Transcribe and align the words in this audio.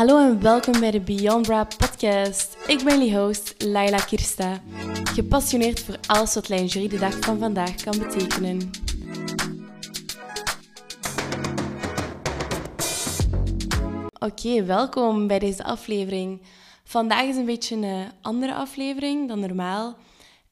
Hallo 0.00 0.18
en 0.18 0.42
welkom 0.42 0.80
bij 0.80 0.90
de 0.90 1.00
Beyond 1.00 1.46
Bra 1.46 1.64
podcast. 1.64 2.56
Ik 2.66 2.84
ben 2.84 2.98
jullie 2.98 3.18
host, 3.18 3.54
Laila 3.58 3.98
Kirsta. 3.98 4.62
Gepassioneerd 5.04 5.80
voor 5.80 5.98
alles 6.06 6.34
wat 6.34 6.48
lingerie 6.48 6.88
de 6.88 6.98
dag 6.98 7.18
van 7.18 7.38
vandaag 7.38 7.74
kan 7.74 7.98
betekenen. 7.98 8.70
Oké, 14.18 14.64
welkom 14.64 15.26
bij 15.26 15.38
deze 15.38 15.64
aflevering. 15.64 16.42
Vandaag 16.84 17.24
is 17.24 17.36
een 17.36 17.44
beetje 17.44 17.76
een 17.76 18.12
andere 18.22 18.54
aflevering 18.54 19.28
dan 19.28 19.40
normaal. 19.40 19.96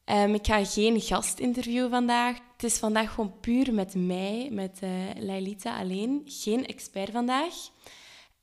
Um, 0.05 0.33
ik 0.33 0.45
ga 0.45 0.65
geen 0.65 1.01
gastinterview 1.01 1.89
vandaag. 1.89 2.35
Het 2.53 2.63
is 2.63 2.77
vandaag 2.77 3.13
gewoon 3.13 3.39
puur 3.41 3.73
met 3.73 3.95
mij, 3.95 4.49
met 4.51 4.79
uh, 4.83 4.89
Lailita 5.19 5.79
alleen. 5.79 6.21
Geen 6.25 6.65
expert 6.65 7.11
vandaag. 7.11 7.53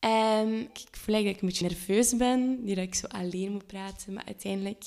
Um, 0.00 0.60
ik 0.60 0.96
voel 0.96 1.14
eigenlijk 1.14 1.24
dat 1.24 1.34
ik 1.34 1.40
een 1.40 1.48
beetje 1.48 1.68
nerveus 1.68 2.16
ben, 2.16 2.64
die 2.64 2.74
dat 2.74 2.84
ik 2.84 2.94
zo 2.94 3.06
alleen 3.06 3.52
moet 3.52 3.66
praten. 3.66 4.12
Maar 4.12 4.24
uiteindelijk, 4.26 4.84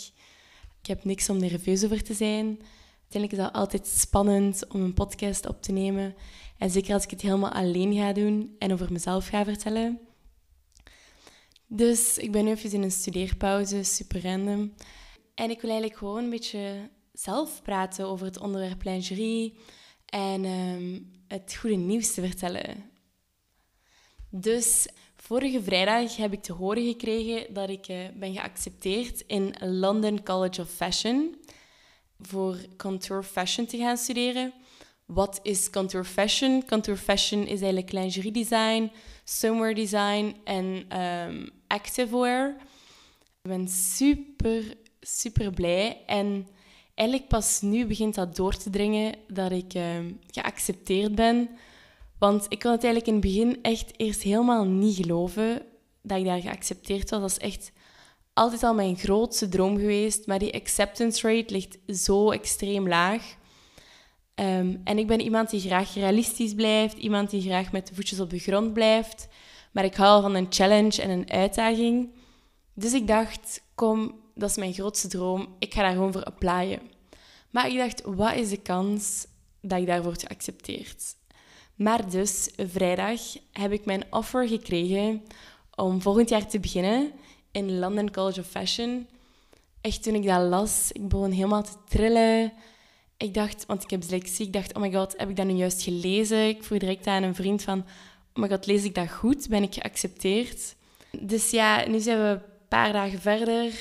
ik 0.81 0.87
heb 0.87 1.03
niks 1.03 1.29
om 1.29 1.37
nerveus 1.37 1.83
over 1.83 2.03
te 2.03 2.13
zijn. 2.13 2.59
Uiteindelijk 3.01 3.41
is 3.41 3.45
het 3.45 3.53
altijd 3.53 3.87
spannend 3.87 4.67
om 4.67 4.81
een 4.81 4.93
podcast 4.93 5.47
op 5.47 5.61
te 5.61 5.71
nemen. 5.71 6.15
En 6.57 6.69
zeker 6.69 6.93
als 6.93 7.03
ik 7.03 7.09
het 7.09 7.21
helemaal 7.21 7.51
alleen 7.51 7.93
ga 7.93 8.13
doen 8.13 8.55
en 8.59 8.73
over 8.73 8.91
mezelf 8.91 9.27
ga 9.27 9.43
vertellen. 9.43 9.99
Dus 11.67 12.17
ik 12.17 12.31
ben 12.31 12.45
nu 12.45 12.51
even 12.51 12.71
in 12.71 12.81
een 12.81 12.91
studeerpauze, 12.91 13.83
super 13.83 14.21
random. 14.23 14.73
En 15.35 15.49
ik 15.49 15.61
wil 15.61 15.69
eigenlijk 15.69 15.99
gewoon 15.99 16.23
een 16.23 16.29
beetje 16.29 16.89
zelf 17.13 17.61
praten 17.61 18.07
over 18.07 18.25
het 18.25 18.39
onderwerp 18.39 18.83
lingerie 18.83 19.57
en 20.05 20.45
um, 20.45 21.11
het 21.27 21.55
goede 21.55 21.75
nieuws 21.75 22.13
te 22.13 22.21
vertellen. 22.21 22.89
Dus 24.29 24.87
vorige 25.15 25.63
vrijdag 25.63 26.15
heb 26.15 26.33
ik 26.33 26.41
te 26.41 26.53
horen 26.53 26.85
gekregen 26.85 27.53
dat 27.53 27.69
ik 27.69 27.87
uh, 27.87 27.97
ben 28.15 28.33
geaccepteerd 28.33 29.23
in 29.27 29.55
London 29.59 30.23
College 30.23 30.61
of 30.61 30.69
Fashion 30.69 31.35
voor 32.19 32.57
contour 32.77 33.23
fashion 33.23 33.65
te 33.65 33.77
gaan 33.77 33.97
studeren. 33.97 34.53
Wat 35.05 35.39
is 35.43 35.69
contour 35.69 36.05
fashion? 36.05 36.65
Contour 36.65 36.97
fashion 36.97 37.41
is 37.41 37.61
eigenlijk 37.61 37.91
lingerie 37.91 38.31
design, 38.31 38.91
swimwear 39.23 39.73
design 39.73 40.35
en 40.43 40.99
um, 41.01 41.49
activewear. 41.67 42.55
Ik 43.41 43.49
ben 43.49 43.67
super, 43.67 44.77
super 45.01 45.51
blij. 45.51 46.03
En 46.05 46.47
eigenlijk 46.95 47.29
pas 47.29 47.61
nu 47.61 47.85
begint 47.85 48.15
dat 48.15 48.35
door 48.35 48.57
te 48.57 48.69
dringen 48.69 49.15
dat 49.27 49.51
ik 49.51 49.73
um, 49.73 50.19
geaccepteerd 50.31 51.15
ben. 51.15 51.49
Want 52.19 52.45
ik 52.49 52.59
kon 52.59 52.71
het 52.71 52.83
eigenlijk 52.83 53.07
in 53.07 53.13
het 53.13 53.21
begin 53.21 53.59
echt 53.61 53.91
eerst 53.97 54.21
helemaal 54.21 54.65
niet 54.65 54.95
geloven 54.95 55.61
dat 56.01 56.17
ik 56.17 56.25
daar 56.25 56.41
geaccepteerd 56.41 57.09
was. 57.09 57.19
Dat 57.19 57.31
is 57.31 57.37
echt 57.37 57.71
altijd 58.33 58.63
al 58.63 58.73
mijn 58.73 58.97
grootste 58.97 59.49
droom 59.49 59.77
geweest. 59.77 60.27
Maar 60.27 60.39
die 60.39 60.53
acceptance 60.53 61.27
rate 61.27 61.53
ligt 61.53 61.77
zo 61.87 62.31
extreem 62.31 62.87
laag. 62.87 63.37
Um, 64.35 64.81
en 64.83 64.97
ik 64.97 65.07
ben 65.07 65.21
iemand 65.21 65.49
die 65.49 65.59
graag 65.59 65.93
realistisch 65.93 66.53
blijft, 66.53 66.97
iemand 66.97 67.29
die 67.29 67.41
graag 67.41 67.71
met 67.71 67.87
de 67.87 67.95
voetjes 67.95 68.19
op 68.19 68.29
de 68.29 68.39
grond 68.39 68.73
blijft. 68.73 69.27
Maar 69.71 69.83
ik 69.83 69.95
hou 69.95 70.21
van 70.21 70.35
een 70.35 70.47
challenge 70.49 71.01
en 71.01 71.09
een 71.09 71.31
uitdaging. 71.31 72.13
Dus 72.73 72.93
ik 72.93 73.07
dacht, 73.07 73.61
kom, 73.75 74.19
dat 74.35 74.49
is 74.49 74.57
mijn 74.57 74.73
grootste 74.73 75.07
droom. 75.07 75.55
Ik 75.59 75.73
ga 75.73 75.81
daar 75.81 75.93
gewoon 75.93 76.11
voor 76.11 76.23
applyen. 76.23 76.81
Maar 77.49 77.69
ik 77.69 77.77
dacht, 77.77 78.01
wat 78.05 78.35
is 78.35 78.49
de 78.49 78.61
kans 78.61 79.27
dat 79.61 79.79
ik 79.79 79.85
daarvoor 79.85 80.15
geaccepteerd? 80.17 81.15
Maar 81.79 82.09
dus, 82.09 82.49
vrijdag 82.57 83.21
heb 83.51 83.71
ik 83.71 83.85
mijn 83.85 84.03
offer 84.09 84.47
gekregen 84.47 85.23
om 85.75 86.01
volgend 86.01 86.29
jaar 86.29 86.47
te 86.47 86.59
beginnen 86.59 87.11
in 87.51 87.79
London 87.79 88.11
College 88.11 88.39
of 88.39 88.47
Fashion. 88.47 89.07
Echt, 89.81 90.03
toen 90.03 90.15
ik 90.15 90.25
dat 90.25 90.41
las, 90.41 90.91
ik 90.91 91.07
begon 91.07 91.31
helemaal 91.31 91.63
te 91.63 91.75
trillen. 91.87 92.53
Ik 93.17 93.33
dacht, 93.33 93.65
want 93.65 93.83
ik 93.83 93.89
heb 93.89 94.01
dyslexie, 94.01 94.45
ik 94.45 94.53
dacht, 94.53 94.73
oh 94.75 94.81
my 94.81 94.93
god, 94.93 95.13
heb 95.17 95.29
ik 95.29 95.35
dat 95.35 95.45
nu 95.45 95.53
juist 95.53 95.81
gelezen? 95.81 96.47
Ik 96.47 96.63
vroeg 96.63 96.79
direct 96.79 97.07
aan 97.07 97.23
een 97.23 97.35
vriend 97.35 97.61
van, 97.61 97.79
oh 98.33 98.43
my 98.43 98.49
god, 98.49 98.65
lees 98.65 98.83
ik 98.83 98.95
dat 98.95 99.11
goed? 99.11 99.47
Ben 99.47 99.63
ik 99.63 99.73
geaccepteerd? 99.73 100.75
Dus 101.19 101.49
ja, 101.49 101.87
nu 101.87 101.99
zijn 101.99 102.17
we 102.17 102.27
een 102.27 102.41
paar 102.67 102.93
dagen 102.93 103.21
verder. 103.21 103.71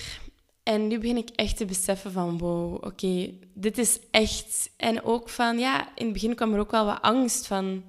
En 0.69 0.87
nu 0.87 0.99
begin 0.99 1.17
ik 1.17 1.29
echt 1.29 1.57
te 1.57 1.65
beseffen 1.65 2.13
van, 2.13 2.39
wow, 2.39 2.75
oké, 2.75 3.31
dit 3.55 3.79
is 3.79 3.99
echt... 4.11 4.71
En 4.77 5.03
ook 5.03 5.29
van, 5.29 5.59
ja, 5.59 5.89
in 5.95 6.05
het 6.05 6.13
begin 6.13 6.35
kwam 6.35 6.53
er 6.53 6.61
ook 6.61 6.71
wel 6.71 6.85
wat 6.85 7.03
angst 7.03 7.47
van... 7.47 7.85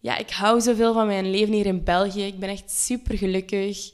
Ja, 0.00 0.16
ik 0.16 0.30
hou 0.30 0.60
zoveel 0.60 0.92
van 0.92 1.06
mijn 1.06 1.30
leven 1.30 1.54
hier 1.54 1.66
in 1.66 1.84
België. 1.84 2.22
Ik 2.22 2.38
ben 2.38 2.48
echt 2.48 2.70
super 2.70 3.18
gelukkig. 3.18 3.92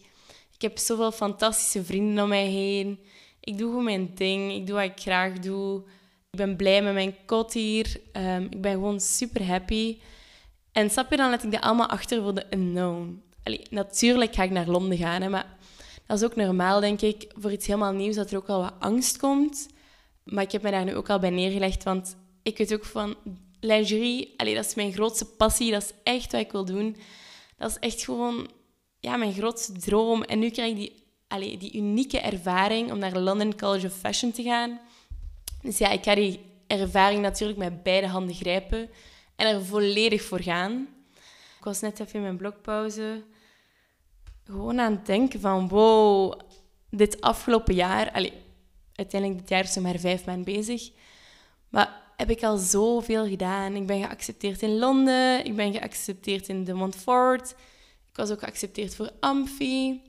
Ik 0.54 0.62
heb 0.62 0.78
zoveel 0.78 1.12
fantastische 1.12 1.84
vrienden 1.84 2.22
om 2.22 2.28
mij 2.28 2.47
heen. 2.47 2.98
Ik 3.41 3.59
doe 3.59 3.69
gewoon 3.69 3.84
mijn 3.84 4.10
ding. 4.15 4.53
Ik 4.53 4.66
doe 4.66 4.76
wat 4.76 4.84
ik 4.84 5.00
graag 5.00 5.38
doe. 5.38 5.82
Ik 6.31 6.38
ben 6.38 6.56
blij 6.56 6.82
met 6.82 6.94
mijn 6.94 7.15
kot 7.26 7.53
hier. 7.53 8.00
Um, 8.12 8.44
ik 8.50 8.60
ben 8.60 8.72
gewoon 8.72 9.00
super 9.00 9.47
happy. 9.47 9.98
En 10.72 10.91
snap 10.91 11.10
je, 11.10 11.16
dan 11.16 11.31
let 11.31 11.44
ik 11.44 11.53
dat 11.53 11.60
allemaal 11.60 11.88
achter 11.88 12.22
voor 12.22 12.34
de 12.34 12.47
unknown. 12.50 13.22
Natuurlijk 13.70 14.34
ga 14.34 14.42
ik 14.42 14.50
naar 14.50 14.69
Londen 14.69 14.98
gaan, 14.98 15.22
hè, 15.22 15.28
maar 15.28 15.56
dat 16.06 16.19
is 16.19 16.25
ook 16.25 16.37
normaal, 16.37 16.81
denk 16.81 17.00
ik, 17.00 17.33
voor 17.39 17.53
iets 17.53 17.67
helemaal 17.67 17.93
nieuws, 17.93 18.15
dat 18.15 18.31
er 18.31 18.37
ook 18.37 18.49
al 18.49 18.61
wat 18.61 18.75
angst 18.78 19.19
komt. 19.19 19.69
Maar 20.25 20.43
ik 20.43 20.53
heb 20.53 20.62
me 20.62 20.71
daar 20.71 20.84
nu 20.84 20.94
ook 20.94 21.11
al 21.11 21.19
bij 21.19 21.31
neergelegd, 21.31 21.84
want 21.84 22.17
ik 22.43 22.59
weet 22.59 22.75
ook 22.75 22.84
van 22.84 23.17
lingerie, 23.61 24.34
allee, 24.37 24.55
dat 24.55 24.65
is 24.65 24.75
mijn 24.75 24.93
grootste 24.93 25.25
passie, 25.25 25.71
dat 25.71 25.83
is 25.83 25.93
echt 26.03 26.33
wat 26.33 26.41
ik 26.41 26.53
wil 26.53 26.65
doen. 26.65 26.97
Dat 27.56 27.71
is 27.71 27.78
echt 27.78 28.05
gewoon 28.05 28.50
ja, 29.00 29.16
mijn 29.16 29.33
grootste 29.33 29.72
droom. 29.72 30.22
En 30.22 30.39
nu 30.39 30.50
krijg 30.50 30.71
ik 30.71 30.77
die, 30.77 31.03
allee, 31.28 31.59
die 31.59 31.77
unieke 31.77 32.21
ervaring 32.21 32.93
om 32.93 32.99
naar 32.99 33.19
London 33.19 33.56
College 33.56 33.87
of 33.87 33.93
Fashion 33.93 34.33
te 34.33 34.43
gaan. 34.43 34.81
Dus 35.62 35.78
ja, 35.78 35.91
ik 35.91 36.05
ga 36.05 36.15
die 36.15 36.41
ervaring 36.66 37.22
natuurlijk 37.22 37.59
met 37.59 37.83
beide 37.83 38.06
handen 38.06 38.34
grijpen 38.34 38.89
en 39.37 39.47
er 39.47 39.65
volledig 39.65 40.22
voor 40.22 40.41
gaan. 40.41 40.89
Ik 41.59 41.65
was 41.65 41.81
net 41.81 42.00
even 42.00 42.15
in 42.15 42.22
mijn 42.22 42.37
blogpauze 42.37 43.22
gewoon 44.47 44.81
aan 44.81 44.93
het 44.93 45.07
denken 45.07 45.41
van 45.41 45.69
wow, 45.69 46.41
dit 46.91 47.21
afgelopen 47.21 47.75
jaar, 47.75 48.12
allez, 48.12 48.33
uiteindelijk 48.95 49.41
dit 49.41 49.49
jaar 49.49 49.65
is 49.65 49.77
maar 49.77 49.99
vijf 49.99 50.25
maanden 50.25 50.55
bezig, 50.55 50.91
maar 51.69 52.05
heb 52.17 52.31
ik 52.31 52.43
al 52.43 52.57
zoveel 52.57 53.27
gedaan. 53.27 53.77
Ik 53.77 53.87
ben 53.87 54.03
geaccepteerd 54.03 54.62
in 54.62 54.79
Londen, 54.79 55.45
ik 55.45 55.57
ben 55.57 55.73
geaccepteerd 55.73 56.49
in 56.49 56.65
de 56.65 56.75
Montfort, 56.75 57.51
ik 58.11 58.17
was 58.17 58.31
ook 58.31 58.41
geaccepteerd 58.41 58.95
voor 58.95 59.11
Amphi. 59.21 60.01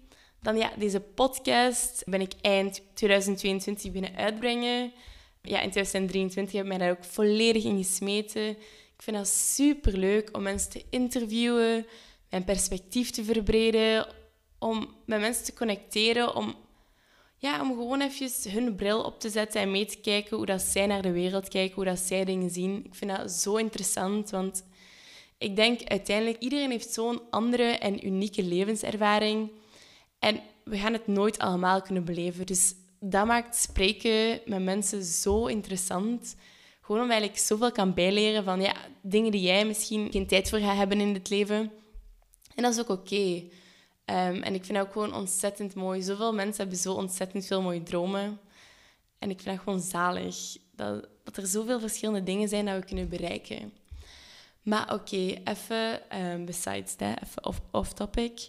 Dan 0.42 0.58
ja, 0.58 0.72
deze 0.78 1.00
podcast 1.00 2.04
ben 2.06 2.22
ik 2.22 2.34
eind 2.42 2.81
2022 2.94 3.92
binnen 3.92 4.16
uitbrengen. 4.16 4.92
Ja, 5.42 5.62
in 5.62 5.72
2023 5.72 6.56
heb 6.56 6.64
ik 6.64 6.69
mij 6.69 6.78
daar 6.78 6.92
ook 6.92 7.04
volledig 7.04 7.64
in 7.64 7.78
gesmeten. 7.78 8.50
Ik 8.50 9.04
vind 9.04 9.18
dat 9.18 9.28
super 9.28 9.98
leuk 9.98 10.30
om 10.31 10.42
mensen 10.42 10.72
te 10.72 10.84
interviewen, 10.90 11.86
mijn 12.30 12.44
perspectief 12.44 13.09
te 13.09 13.24
verbreden, 13.24 14.08
om 14.59 14.95
met 15.06 15.19
mensen 15.19 15.45
te 15.45 15.53
connecteren, 15.53 16.35
om, 16.35 16.56
ja, 17.38 17.62
om 17.62 17.68
gewoon 17.68 18.01
even 18.01 18.51
hun 18.51 18.75
bril 18.75 19.01
op 19.01 19.19
te 19.19 19.29
zetten 19.29 19.62
en 19.62 19.72
mee 19.72 19.85
te 19.85 20.00
kijken 20.00 20.38
hoe 20.38 20.45
dat 20.45 20.62
zij 20.62 20.85
naar 20.85 21.01
de 21.01 21.12
wereld 21.12 21.47
kijken, 21.47 21.75
hoe 21.75 21.85
dat 21.85 22.00
zij 22.00 22.25
dingen 22.25 22.50
zien. 22.50 22.85
Ik 22.85 22.95
vind 22.95 23.18
dat 23.18 23.31
zo 23.31 23.56
interessant, 23.56 24.29
want 24.29 24.63
ik 25.38 25.56
denk 25.56 25.84
uiteindelijk 25.84 26.40
iedereen 26.40 26.72
heeft 26.72 26.94
zo'n 26.94 27.22
andere 27.29 27.63
en 27.63 28.06
unieke 28.06 28.44
levenservaring. 28.44 29.51
En 30.19 30.41
we 30.63 30.78
gaan 30.78 30.94
het 30.94 31.07
nooit 31.07 31.39
allemaal 31.39 31.81
kunnen 31.81 32.06
beleven. 32.06 32.45
Dus 32.45 32.74
dat 33.00 33.25
maakt 33.25 33.56
spreken 33.56 34.39
met 34.45 34.63
mensen 34.63 35.03
zo 35.03 35.45
interessant. 35.45 36.35
Gewoon 36.81 37.01
omdat 37.01 37.22
ik 37.22 37.38
zoveel 37.38 37.72
kan 37.72 37.94
bijleren 37.94 38.44
van 38.44 38.62
ja, 38.62 38.75
dingen 39.01 39.31
die 39.31 39.41
jij 39.41 39.66
misschien 39.66 40.12
geen 40.12 40.28
tijd 40.28 40.50
voor 40.50 40.59
gaat 40.59 40.78
hebben 40.78 41.00
in 41.00 41.13
het 41.13 41.29
leven. 41.29 41.71
En 42.56 42.63
dat 42.63 42.74
is 42.74 42.80
ook 42.80 42.89
oké. 42.89 43.44
Um, 44.09 44.42
en 44.44 44.54
ik 44.54 44.65
vind 44.65 44.77
dat 44.77 44.88
ook 44.88 44.94
gewoon 44.94 45.13
ontzettend 45.13 45.75
mooi. 45.75 46.01
Zoveel 46.01 46.33
mensen 46.33 46.62
hebben 46.62 46.77
zo 46.77 46.94
ontzettend 46.94 47.45
veel 47.45 47.62
mooie 47.62 47.83
dromen. 47.83 48.39
En 49.19 49.30
ik 49.30 49.42
vind 49.42 49.56
dat 49.56 49.63
gewoon 49.63 49.80
zalig. 49.80 50.57
Dat, 50.75 51.07
dat 51.24 51.38
er 51.38 51.48
zoveel 51.48 51.80
verschillende 51.80 52.24
dingen 52.24 52.48
zijn 52.48 52.65
dat 52.65 52.80
we 52.80 52.86
kunnen 52.86 53.09
bereiken. 53.09 53.74
Maar 54.62 54.94
oké, 54.94 55.42
even 55.44 56.01
um, 56.24 56.45
besides 56.45 56.95
that, 56.95 57.21
even 57.24 57.45
off-topic. 57.71 58.48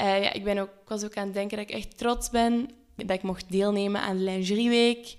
uh, 0.00 0.22
ja, 0.22 0.32
ik, 0.32 0.44
ben 0.44 0.58
ook, 0.58 0.68
ik 0.68 0.88
was 0.88 1.04
ook 1.04 1.16
aan 1.16 1.24
het 1.24 1.34
denken 1.34 1.56
dat 1.56 1.68
ik 1.68 1.74
echt 1.74 1.98
trots 1.98 2.30
ben 2.30 2.70
dat 2.96 3.10
ik 3.10 3.22
mocht 3.22 3.50
deelnemen 3.50 4.00
aan 4.00 4.16
de 4.16 4.22
Lingerieweek. 4.22 5.16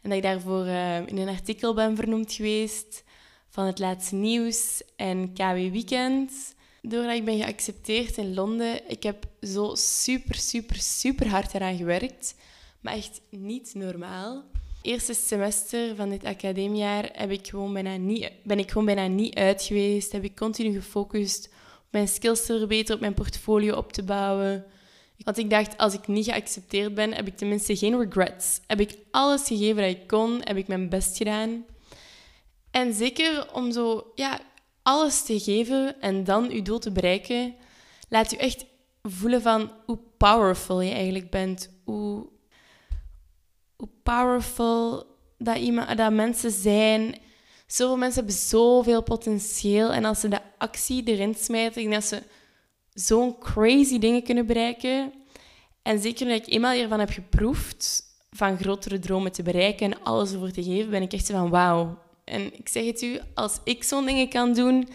En 0.00 0.08
dat 0.10 0.18
ik 0.18 0.22
daarvoor 0.22 0.66
uh, 0.66 1.06
in 1.06 1.18
een 1.18 1.28
artikel 1.28 1.74
ben 1.74 1.96
vernoemd 1.96 2.32
geweest 2.32 3.04
van 3.48 3.66
het 3.66 3.78
laatste 3.78 4.14
nieuws 4.14 4.82
en 4.96 5.32
KW 5.32 5.54
Weekend 5.54 6.54
doordat 6.88 7.14
ik 7.14 7.24
ben 7.24 7.36
geaccepteerd 7.36 8.16
in 8.16 8.34
Londen, 8.34 8.90
ik 8.90 9.02
heb 9.02 9.26
zo 9.42 9.74
super, 9.74 10.34
super, 10.34 10.76
super 10.76 11.28
hard 11.28 11.54
eraan 11.54 11.76
gewerkt. 11.76 12.34
Maar 12.80 12.94
echt 12.94 13.20
niet 13.30 13.74
normaal. 13.74 14.44
Eerste 14.82 15.14
semester 15.14 15.96
van 15.96 16.08
dit 16.08 16.24
academiejaar 16.24 17.08
heb 17.12 17.30
ik 17.30 17.48
gewoon 17.48 17.72
bijna 17.72 17.96
niet, 17.96 18.30
ben 18.44 18.58
ik 18.58 18.70
gewoon 18.70 18.86
bijna 18.86 19.06
niet 19.06 19.34
uit 19.34 19.62
geweest. 19.62 20.12
Heb 20.12 20.24
ik 20.24 20.36
continu 20.36 20.72
gefocust 20.72 21.48
op 21.78 21.88
mijn 21.90 22.08
skills 22.08 22.46
te 22.46 22.58
verbeteren, 22.58 22.94
op 22.94 23.00
mijn 23.00 23.14
portfolio 23.14 23.76
op 23.76 23.92
te 23.92 24.02
bouwen. 24.02 24.64
Want 25.18 25.38
ik 25.38 25.50
dacht, 25.50 25.78
als 25.78 25.94
ik 25.94 26.06
niet 26.06 26.24
geaccepteerd 26.24 26.94
ben, 26.94 27.14
heb 27.14 27.26
ik 27.26 27.36
tenminste 27.36 27.76
geen 27.76 27.98
regrets. 27.98 28.60
Heb 28.66 28.80
ik 28.80 28.98
alles 29.10 29.46
gegeven 29.46 29.82
dat 29.82 29.90
ik 29.90 30.06
kon, 30.06 30.40
heb 30.44 30.56
ik 30.56 30.68
mijn 30.68 30.88
best 30.88 31.16
gedaan. 31.16 31.64
En 32.70 32.94
zeker 32.94 33.52
om 33.52 33.72
zo, 33.72 34.12
ja, 34.14 34.40
alles 34.88 35.22
te 35.22 35.40
geven 35.40 36.00
en 36.00 36.24
dan 36.24 36.50
je 36.50 36.62
doel 36.62 36.78
te 36.78 36.92
bereiken, 36.92 37.54
laat 38.08 38.32
u 38.32 38.36
echt 38.36 38.64
voelen 39.02 39.42
van 39.42 39.70
hoe 39.86 39.98
powerful 40.16 40.80
je 40.80 40.92
eigenlijk 40.92 41.30
bent. 41.30 41.70
Hoe, 41.84 42.26
powerful 44.02 45.06
dat, 45.38 45.56
iemand, 45.56 45.96
dat 45.96 46.12
mensen 46.12 46.50
zijn. 46.50 47.18
Zoveel 47.66 47.96
mensen 47.96 48.18
hebben 48.18 48.40
zoveel 48.40 49.02
potentieel. 49.02 49.92
En 49.92 50.04
als 50.04 50.20
ze 50.20 50.28
de 50.28 50.40
actie 50.58 51.02
erin 51.04 51.34
smijten, 51.34 51.82
denk 51.82 51.92
dat 51.92 52.04
ze 52.04 52.22
zo'n 52.92 53.38
crazy 53.38 53.98
dingen 53.98 54.22
kunnen 54.22 54.46
bereiken. 54.46 55.12
En 55.82 56.00
zeker 56.00 56.26
nu 56.26 56.32
ik 56.32 56.46
eenmaal 56.46 56.72
hiervan 56.72 56.98
heb 56.98 57.10
geproefd, 57.10 58.02
van 58.30 58.58
grotere 58.58 58.98
dromen 58.98 59.32
te 59.32 59.42
bereiken 59.42 59.92
en 59.92 60.02
alles 60.02 60.32
ervoor 60.32 60.50
te 60.50 60.62
geven, 60.62 60.90
ben 60.90 61.02
ik 61.02 61.12
echt 61.12 61.30
van 61.30 61.50
wauw. 61.50 62.06
En 62.28 62.58
ik 62.58 62.68
zeg 62.68 62.84
het 62.84 63.02
u, 63.02 63.20
als 63.34 63.58
ik 63.64 63.84
zo'n 63.84 64.06
dingen 64.06 64.28
kan 64.28 64.54
doen, 64.54 64.88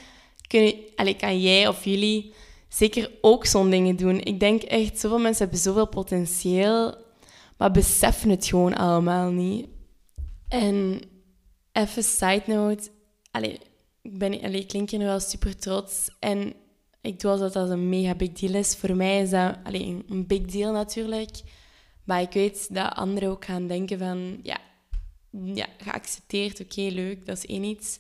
kun 0.47 0.75
allez, 0.95 1.15
kan 1.17 1.41
jij 1.41 1.67
of 1.67 1.85
jullie 1.85 2.33
zeker 2.69 3.11
ook 3.21 3.45
zo'n 3.45 3.69
dingen 3.69 3.95
doen. 3.95 4.19
Ik 4.19 4.39
denk 4.39 4.61
echt, 4.61 4.99
zoveel 4.99 5.19
mensen 5.19 5.43
hebben 5.43 5.61
zoveel 5.61 5.87
potentieel, 5.87 6.95
maar 7.57 7.71
beseffen 7.71 8.29
het 8.29 8.45
gewoon 8.45 8.75
allemaal 8.75 9.31
niet. 9.31 9.67
En 10.47 11.01
even 11.71 12.03
side 12.03 12.43
note, 12.45 12.89
allez, 13.31 13.57
ik, 14.01 14.17
ben, 14.17 14.41
allez, 14.41 14.59
ik 14.59 14.67
klink 14.67 14.89
wel 14.89 15.19
super 15.19 15.57
trots 15.57 16.09
en 16.19 16.53
ik 17.01 17.19
doe 17.19 17.31
alsof 17.31 17.51
dat 17.51 17.69
een 17.69 17.89
mega 17.89 18.15
big 18.15 18.31
deal 18.31 18.53
is. 18.53 18.75
Voor 18.75 18.95
mij 18.95 19.21
is 19.21 19.29
dat 19.29 19.57
alleen 19.63 20.03
een 20.09 20.27
big 20.27 20.41
deal 20.41 20.73
natuurlijk. 20.73 21.41
Maar 22.03 22.21
ik 22.21 22.33
weet 22.33 22.73
dat 22.73 22.93
anderen 22.93 23.29
ook 23.29 23.45
gaan 23.45 23.67
denken 23.67 23.99
van... 23.99 24.39
Ja, 24.43 24.57
ja 25.43 25.67
geaccepteerd, 25.77 26.59
oké, 26.59 26.81
leuk, 26.81 27.25
dat 27.25 27.37
is 27.37 27.45
één 27.45 27.63
iets. 27.63 27.99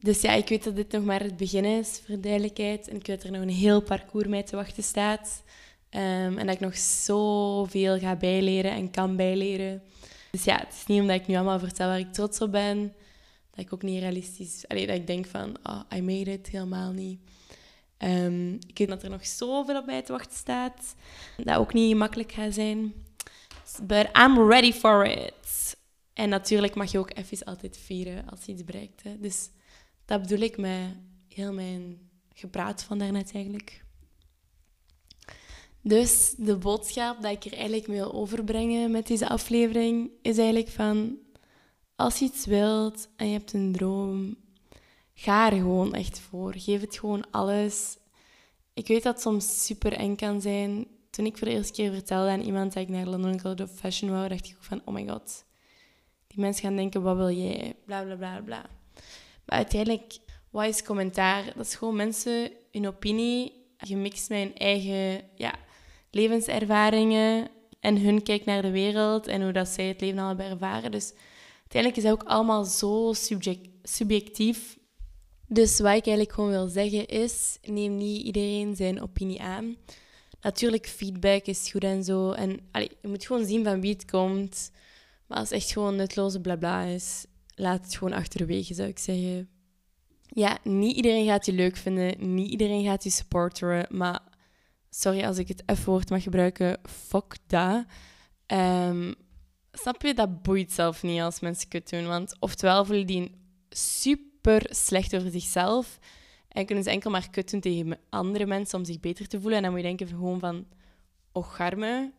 Dus 0.00 0.20
ja, 0.20 0.32
ik 0.32 0.48
weet 0.48 0.64
dat 0.64 0.76
dit 0.76 0.92
nog 0.92 1.04
maar 1.04 1.22
het 1.22 1.36
begin 1.36 1.64
is, 1.64 2.02
voor 2.06 2.20
duidelijkheid. 2.20 2.88
En 2.88 2.96
ik 2.96 3.06
weet 3.06 3.16
dat 3.16 3.26
er 3.26 3.32
nog 3.32 3.42
een 3.42 3.54
heel 3.54 3.82
parcours 3.82 4.26
mee 4.26 4.42
te 4.42 4.56
wachten 4.56 4.82
staat. 4.82 5.42
Ehm, 5.90 6.38
en 6.38 6.46
dat 6.46 6.54
ik 6.54 6.60
nog 6.60 6.78
zoveel 6.78 7.98
ga 7.98 8.16
bijleren 8.16 8.70
en 8.70 8.90
kan 8.90 9.16
bijleren. 9.16 9.82
Dus 10.30 10.44
ja, 10.44 10.56
het 10.58 10.72
is 10.72 10.86
niet 10.86 11.00
omdat 11.00 11.20
ik 11.20 11.26
nu 11.26 11.34
allemaal 11.34 11.58
vertel 11.58 11.88
waar 11.88 11.98
ik 11.98 12.12
trots 12.12 12.40
op 12.40 12.52
ben, 12.52 12.92
dat 13.50 13.64
ik 13.64 13.72
ook 13.72 13.82
niet 13.82 14.00
realistisch... 14.00 14.68
Allee, 14.68 14.86
dat 14.86 14.96
ik 14.96 15.06
denk 15.06 15.26
van, 15.26 15.56
oh, 15.62 15.80
I 15.94 16.02
made 16.02 16.32
it, 16.32 16.48
helemaal 16.48 16.92
niet. 16.92 17.20
Um, 17.98 18.54
ik 18.66 18.78
weet 18.78 18.88
dat 18.88 19.02
er 19.02 19.10
nog 19.10 19.26
zoveel 19.26 19.78
op 19.78 19.86
mij 19.86 20.02
te 20.02 20.12
wachten 20.12 20.36
staat. 20.36 20.94
Dat 21.36 21.56
ook 21.56 21.72
niet 21.72 21.96
makkelijk 21.96 22.32
gaat 22.32 22.54
zijn. 22.54 22.92
But 23.82 24.08
I'm 24.16 24.48
ready 24.48 24.72
for 24.72 25.06
it. 25.06 25.76
En 26.20 26.28
natuurlijk 26.28 26.74
mag 26.74 26.90
je 26.90 26.98
ook 26.98 27.16
even 27.16 27.44
altijd 27.44 27.76
vieren 27.76 28.28
als 28.28 28.44
je 28.44 28.52
iets 28.52 28.64
bereikt. 28.64 29.02
Hè. 29.02 29.18
Dus 29.20 29.50
dat 30.04 30.22
bedoel 30.22 30.38
ik 30.38 30.56
met 30.56 30.96
heel 31.28 31.52
mijn 31.52 32.10
gepraat 32.34 32.82
van 32.82 32.98
daarnet 32.98 33.32
eigenlijk. 33.34 33.84
Dus 35.80 36.34
de 36.36 36.56
boodschap 36.56 37.22
dat 37.22 37.32
ik 37.32 37.44
er 37.44 37.52
eigenlijk 37.52 37.88
mee 37.88 37.96
wil 37.96 38.12
overbrengen 38.12 38.90
met 38.90 39.06
deze 39.06 39.28
aflevering 39.28 40.10
is 40.22 40.38
eigenlijk 40.38 40.68
van... 40.68 41.18
Als 41.96 42.18
je 42.18 42.24
iets 42.24 42.46
wilt 42.46 43.08
en 43.16 43.26
je 43.26 43.32
hebt 43.32 43.52
een 43.52 43.72
droom, 43.72 44.36
ga 45.14 45.50
er 45.50 45.56
gewoon 45.56 45.94
echt 45.94 46.18
voor. 46.18 46.54
Geef 46.56 46.80
het 46.80 46.98
gewoon 46.98 47.30
alles. 47.30 47.96
Ik 48.74 48.86
weet 48.86 49.02
dat 49.02 49.14
het 49.14 49.22
soms 49.22 49.64
super 49.66 49.92
eng 49.92 50.16
kan 50.16 50.40
zijn. 50.40 50.86
Toen 51.10 51.26
ik 51.26 51.38
voor 51.38 51.48
de 51.48 51.54
eerste 51.54 51.72
keer 51.72 51.92
vertelde 51.92 52.30
aan 52.30 52.40
iemand 52.40 52.72
dat 52.72 52.82
ik 52.82 52.88
naar 52.88 53.06
London 53.06 53.40
College 53.40 53.62
of 53.62 53.70
Fashion 53.70 54.10
wou, 54.10 54.28
dacht 54.28 54.46
ik 54.46 54.54
ook 54.56 54.64
van, 54.64 54.82
oh 54.84 54.94
my 54.94 55.08
god. 55.08 55.48
Die 56.30 56.40
mensen 56.40 56.62
gaan 56.62 56.76
denken, 56.76 57.02
wat 57.02 57.16
wil 57.16 57.30
jij? 57.30 57.74
Bla, 57.84 58.02
bla, 58.02 58.14
bla, 58.16 58.40
bla. 58.40 58.66
Maar 59.46 59.56
uiteindelijk, 59.56 60.18
wat 60.50 60.66
is 60.66 60.82
commentaar? 60.82 61.44
Dat 61.56 61.66
is 61.66 61.74
gewoon 61.74 61.96
mensen 61.96 62.50
hun 62.72 62.86
opinie, 62.86 63.52
gemixt 63.76 64.28
met 64.28 64.38
hun 64.38 64.56
eigen 64.56 65.24
ja, 65.34 65.54
levenservaringen 66.10 67.48
en 67.80 68.00
hun 68.00 68.22
kijk 68.22 68.44
naar 68.44 68.62
de 68.62 68.70
wereld 68.70 69.26
en 69.26 69.42
hoe 69.42 69.52
dat 69.52 69.68
zij 69.68 69.86
het 69.86 70.00
leven 70.00 70.18
al 70.18 70.28
hebben 70.28 70.46
ervaren. 70.46 70.90
Dus 70.90 71.12
uiteindelijk 71.60 72.02
is 72.02 72.10
dat 72.10 72.12
ook 72.12 72.28
allemaal 72.28 72.64
zo 72.64 73.12
subjectief 73.82 74.78
dus 75.52 75.78
wat 75.78 75.96
ik 75.96 76.06
eigenlijk 76.06 76.32
gewoon 76.32 76.50
wil 76.50 76.66
zeggen 76.66 77.06
is, 77.06 77.58
neem 77.62 77.96
niet 77.96 78.22
iedereen 78.22 78.76
zijn 78.76 79.02
opinie 79.02 79.42
aan. 79.42 79.76
Natuurlijk, 80.40 80.86
feedback 80.86 81.44
is 81.44 81.70
goed 81.70 81.84
en 81.84 82.04
zo. 82.04 82.32
En 82.32 82.60
je 82.72 83.08
moet 83.08 83.26
gewoon 83.26 83.46
zien 83.46 83.64
van 83.64 83.80
wie 83.80 83.92
het 83.92 84.10
komt. 84.10 84.70
Maar 85.30 85.38
als 85.38 85.48
het 85.48 85.58
echt 85.58 85.72
gewoon 85.72 85.96
nutloze 85.96 86.40
blabla 86.40 86.82
is, 86.82 87.26
laat 87.54 87.84
het 87.84 87.96
gewoon 87.96 88.12
achterwege, 88.12 88.74
zou 88.74 88.88
ik 88.88 88.98
zeggen. 88.98 89.48
Ja, 90.26 90.58
niet 90.62 90.96
iedereen 90.96 91.26
gaat 91.26 91.46
je 91.46 91.52
leuk 91.52 91.76
vinden. 91.76 92.34
Niet 92.34 92.50
iedereen 92.50 92.84
gaat 92.84 93.04
je 93.04 93.10
supporteren. 93.10 93.86
Maar 93.96 94.20
sorry 94.88 95.24
als 95.24 95.38
ik 95.38 95.48
het 95.48 95.62
F-woord 95.78 96.10
mag 96.10 96.22
gebruiken. 96.22 96.78
Fuck 96.82 97.36
dat. 97.46 97.84
Um, 98.46 99.14
snap 99.72 100.02
je? 100.02 100.14
Dat 100.14 100.42
boeit 100.42 100.72
zelf 100.72 101.02
niet 101.02 101.20
als 101.20 101.40
mensen 101.40 101.68
kut 101.68 101.90
doen. 101.90 102.06
Want 102.06 102.36
oftewel 102.40 102.84
voelen 102.84 103.06
die 103.06 103.30
super 103.68 104.66
slecht 104.70 105.16
over 105.16 105.30
zichzelf. 105.30 105.98
En 106.48 106.66
kunnen 106.66 106.84
ze 106.84 106.90
enkel 106.90 107.10
maar 107.10 107.30
kutten 107.30 107.60
tegen 107.60 107.98
andere 108.08 108.46
mensen 108.46 108.78
om 108.78 108.84
zich 108.84 109.00
beter 109.00 109.28
te 109.28 109.40
voelen. 109.40 109.56
En 109.56 109.62
dan 109.62 109.72
moet 109.72 109.80
je 109.80 109.86
denken 109.86 110.06
gewoon 110.06 110.40
van, 110.40 110.66
och 111.32 111.56
garme. 111.56 112.12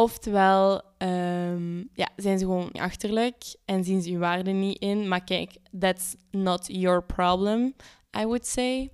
Oftewel 0.00 0.82
um, 0.98 1.88
ja, 1.94 2.08
zijn 2.16 2.38
ze 2.38 2.44
gewoon 2.44 2.72
achterlijk 2.72 3.44
en 3.64 3.84
zien 3.84 4.02
ze 4.02 4.10
je 4.10 4.18
waarde 4.18 4.50
niet 4.50 4.78
in. 4.78 5.08
Maar 5.08 5.24
kijk, 5.24 5.56
that's 5.78 6.16
not 6.30 6.66
your 6.66 7.04
problem, 7.04 7.74
I 8.18 8.24
would 8.24 8.46
say. 8.46 8.90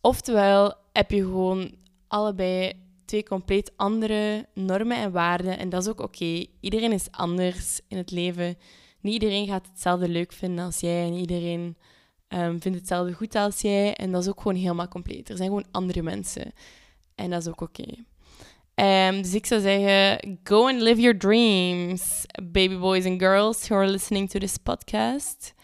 Oftewel 0.00 0.74
heb 0.92 1.10
je 1.10 1.22
gewoon 1.22 1.74
allebei 2.08 2.72
twee 3.04 3.22
compleet 3.22 3.72
andere 3.76 4.48
normen 4.54 4.96
en 4.96 5.12
waarden. 5.12 5.58
En 5.58 5.68
dat 5.68 5.82
is 5.82 5.88
ook 5.88 6.00
oké. 6.00 6.44
Iedereen 6.60 6.92
is 6.92 7.10
anders 7.10 7.80
in 7.88 7.96
het 7.96 8.10
leven 8.10 8.56
niet 9.00 9.12
iedereen 9.12 9.46
gaat 9.46 9.66
hetzelfde 9.66 10.08
leuk 10.08 10.32
vinden 10.32 10.64
als 10.64 10.80
jij 10.80 11.06
en 11.06 11.14
iedereen 11.14 11.76
um, 12.28 12.60
vindt 12.60 12.78
hetzelfde 12.78 13.12
goed 13.12 13.34
als 13.34 13.60
jij. 13.60 13.94
En 13.94 14.12
dat 14.12 14.22
is 14.22 14.28
ook 14.28 14.40
gewoon 14.40 14.56
helemaal 14.56 14.88
compleet. 14.88 15.30
Er 15.30 15.36
zijn 15.36 15.48
gewoon 15.48 15.68
andere 15.70 16.02
mensen. 16.02 16.52
En 17.14 17.30
dat 17.30 17.40
is 17.40 17.48
ook 17.48 17.60
oké. 17.60 17.84
Um, 18.80 19.22
dus 19.22 19.34
ik 19.34 19.46
zou 19.46 19.60
zeggen, 19.60 20.38
go 20.44 20.68
and 20.68 20.80
live 20.80 21.00
your 21.00 21.18
dreams, 21.18 22.24
baby 22.42 22.78
boys 22.78 23.06
and 23.06 23.22
girls 23.22 23.68
who 23.68 23.76
are 23.76 23.90
listening 23.90 24.30
to 24.30 24.38
this 24.38 24.56
podcast. 24.56 25.54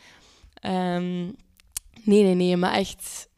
Um, 0.62 1.36
nee, 2.02 2.22
nee, 2.22 2.34
nee, 2.34 2.56
maar 2.56 2.72
echt... 2.74 3.28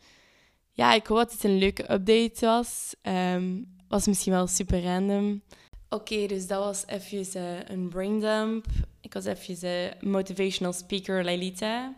Ja, 0.73 0.95
ik 0.95 1.07
hoop 1.07 1.19
dat 1.19 1.33
het 1.33 1.45
een 1.45 1.59
leuke 1.59 1.93
update 1.93 2.47
was. 2.47 2.95
Um, 3.03 3.77
was 3.89 4.07
misschien 4.07 4.33
wel 4.33 4.47
super 4.47 4.83
random. 4.83 5.43
Oké, 5.89 6.27
dus 6.27 6.47
dat 6.47 6.65
was 6.65 6.87
even 6.87 7.43
uh, 7.43 7.59
een 7.65 7.89
braindump. 7.89 8.67
Ik 9.01 9.13
was 9.13 9.25
even 9.25 9.69
uh, 9.69 10.11
motivational 10.13 10.73
speaker 10.73 11.25
Lailita. 11.25 11.97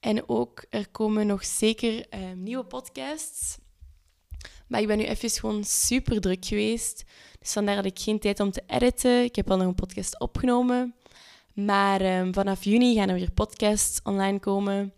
En 0.00 0.28
ook, 0.28 0.64
er 0.70 0.88
komen 0.88 1.26
nog 1.26 1.44
zeker 1.44 2.06
nieuwe 2.36 2.64
podcasts. 2.64 3.58
Maar 4.68 4.80
ik 4.80 4.86
ben 4.86 4.98
nu 4.98 5.04
even 5.04 5.30
gewoon 5.30 5.64
super 5.64 6.20
druk 6.20 6.44
geweest. 6.44 7.04
Dus 7.38 7.52
vandaar 7.52 7.74
had 7.74 7.84
ik 7.84 7.98
geen 7.98 8.18
tijd 8.18 8.40
om 8.40 8.50
te 8.50 8.62
editen. 8.66 9.24
Ik 9.24 9.36
heb 9.36 9.50
al 9.50 9.56
nog 9.56 9.66
een 9.66 9.74
podcast 9.74 10.20
opgenomen. 10.20 10.94
Maar 11.54 12.20
um, 12.20 12.34
vanaf 12.34 12.64
juni 12.64 12.94
gaan 12.94 13.08
er 13.08 13.14
weer 13.14 13.30
podcasts 13.30 14.00
online 14.02 14.38
komen. 14.38 14.92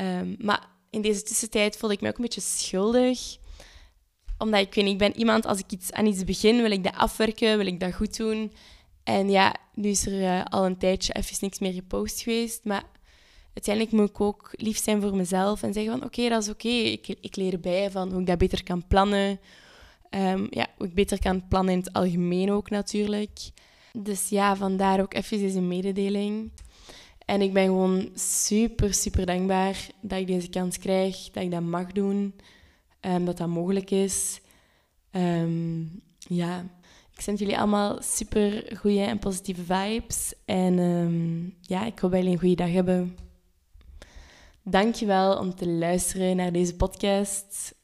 Um, 0.00 0.36
maar 0.38 0.66
in 0.90 1.02
deze 1.02 1.22
tussentijd 1.22 1.76
voelde 1.76 1.94
ik 1.94 2.00
me 2.00 2.08
ook 2.08 2.16
een 2.16 2.22
beetje 2.22 2.40
schuldig 2.40 3.38
omdat 4.38 4.60
ik 4.60 4.74
weet 4.74 4.86
ik 4.86 4.98
ben 4.98 5.16
iemand, 5.16 5.46
als 5.46 5.58
ik 5.58 5.70
iets 5.70 5.92
aan 5.92 6.06
iets 6.06 6.24
begin, 6.24 6.62
wil 6.62 6.70
ik 6.70 6.84
dat 6.84 6.94
afwerken, 6.94 7.56
wil 7.56 7.66
ik 7.66 7.80
dat 7.80 7.94
goed 7.94 8.16
doen. 8.16 8.52
En 9.04 9.30
ja, 9.30 9.56
nu 9.74 9.88
is 9.88 10.06
er 10.06 10.20
uh, 10.20 10.44
al 10.44 10.66
een 10.66 10.78
tijdje 10.78 11.12
even 11.12 11.36
niks 11.40 11.58
meer 11.58 11.72
gepost 11.72 12.20
geweest. 12.20 12.64
Maar 12.64 12.84
uiteindelijk 13.54 13.94
moet 13.96 14.08
ik 14.08 14.20
ook 14.20 14.50
lief 14.52 14.78
zijn 14.78 15.00
voor 15.00 15.16
mezelf 15.16 15.62
en 15.62 15.72
zeggen 15.72 15.98
van 15.98 16.04
oké, 16.04 16.28
dat 16.28 16.42
is 16.42 16.48
oké. 16.48 16.68
Ik, 16.68 17.08
ik 17.20 17.36
leer 17.36 17.60
bij 17.60 17.90
van 17.90 18.10
hoe 18.10 18.20
ik 18.20 18.26
dat 18.26 18.38
beter 18.38 18.62
kan 18.62 18.86
plannen. 18.86 19.40
Um, 20.10 20.46
ja, 20.50 20.66
hoe 20.76 20.86
ik 20.86 20.94
beter 20.94 21.18
kan 21.18 21.48
plannen 21.48 21.72
in 21.72 21.78
het 21.78 21.92
algemeen 21.92 22.52
ook 22.52 22.70
natuurlijk. 22.70 23.38
Dus 23.92 24.28
ja, 24.28 24.56
vandaar 24.56 25.00
ook 25.00 25.14
even 25.14 25.38
deze 25.38 25.60
mededeling. 25.60 26.50
En 27.24 27.40
ik 27.40 27.52
ben 27.52 27.64
gewoon 27.64 28.10
super, 28.14 28.94
super 28.94 29.26
dankbaar 29.26 29.86
dat 30.00 30.18
ik 30.18 30.26
deze 30.26 30.48
kans 30.48 30.78
krijg, 30.78 31.30
dat 31.30 31.42
ik 31.42 31.50
dat 31.50 31.62
mag 31.62 31.92
doen. 31.92 32.34
Um, 33.00 33.24
dat 33.24 33.36
dat 33.36 33.48
mogelijk 33.48 33.90
is. 33.90 34.40
Um, 35.10 36.02
ja, 36.18 36.66
ik 37.14 37.20
zend 37.20 37.38
jullie 37.38 37.58
allemaal 37.58 38.02
super 38.02 38.76
goede 38.76 39.00
en 39.00 39.18
positieve 39.18 39.62
vibes. 39.62 40.34
En 40.44 41.56
ja, 41.60 41.86
ik 41.86 41.98
hoop 41.98 42.10
dat 42.10 42.20
jullie 42.20 42.34
een 42.34 42.40
goede 42.40 42.54
dag 42.54 42.72
hebben. 42.72 43.16
Dankjewel 44.66 45.38
om 45.38 45.54
te 45.54 45.68
luisteren 45.68 46.36
naar 46.36 46.52
deze 46.52 46.76
podcast. 46.76 47.74